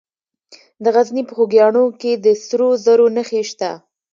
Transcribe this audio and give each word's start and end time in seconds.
د 0.83 0.85
غزني 0.95 1.23
په 1.27 1.33
خوږیاڼو 1.37 1.83
کې 2.01 2.11
د 2.23 2.25
سرو 2.45 2.69
زرو 2.85 3.07
نښې 3.15 3.41
شته. 3.49 3.71